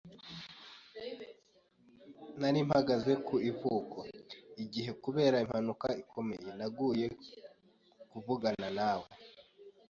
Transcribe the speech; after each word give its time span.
Nari 2.39 2.59
mpagaze 2.67 3.11
ku 3.25 3.33
kivuko, 3.43 3.97
igihe, 4.63 4.91
kubera 5.03 5.35
impanuka 5.45 5.87
ikomeye, 6.03 6.49
naguye 6.59 7.07
kuvugana 8.11 8.67
nawe. 8.79 9.05
I. 9.15 9.17